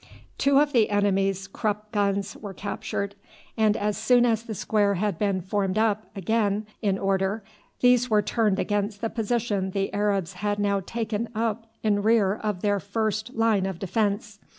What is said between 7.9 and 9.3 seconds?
were turned against the